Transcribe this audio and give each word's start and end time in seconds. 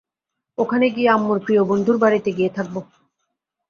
ওখানে 0.57 0.85
গিয়ে 0.95 1.09
আম্মুর 1.09 1.37
প্রিয় 1.45 1.61
বন্ধুর 1.63 1.97
বাড়িতে 1.97 2.29
গিয়ে 2.37 2.51
থাকবো। 2.57 2.79